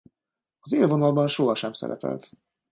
Az 0.59 0.71
élvonalban 0.73 1.27
sohasem 1.27 1.73
szerepelt. 1.73 2.29